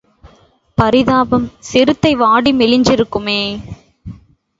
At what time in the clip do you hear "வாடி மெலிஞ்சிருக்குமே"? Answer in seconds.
2.15-3.39